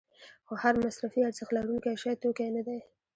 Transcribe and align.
خو 0.47 0.53
هر 0.63 0.73
مصرفي 0.83 1.19
ارزښت 1.25 1.51
لرونکی 1.57 1.93
شی 2.01 2.13
توکی 2.21 2.47
نه 2.55 2.61
دی. 2.67 2.79